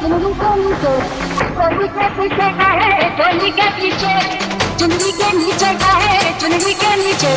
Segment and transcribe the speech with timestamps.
[0.00, 0.92] चुनरी के नीचे
[1.58, 4.14] चोली के पीछे का है चोली के पीछे
[4.78, 7.32] चुनरी के नीचे का है चुनरी के नीचे।